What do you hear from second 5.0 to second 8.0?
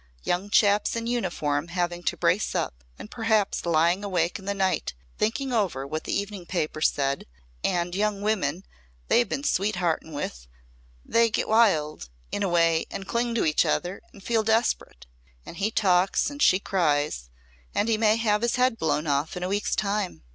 thinking over what the evening papers said and